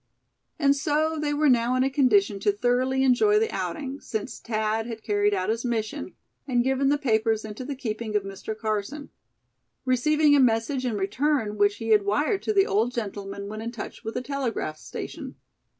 [0.57, 4.87] And so they were now in a condition to thoroughly enjoy the outing, since Thad
[4.87, 6.15] had carried out his mission,
[6.47, 8.57] and given the papers into the keeping of Mr.
[8.57, 9.11] Carson;
[9.85, 13.71] receiving a message in return which he had wired to the old gentleman when in
[13.71, 15.35] touch with a telegraph station.